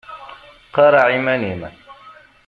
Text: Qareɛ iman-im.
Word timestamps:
Qareɛ 0.75 1.05
iman-im. 1.17 1.61